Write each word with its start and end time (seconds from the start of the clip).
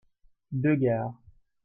deux 0.51 0.73
gares. 0.77 1.13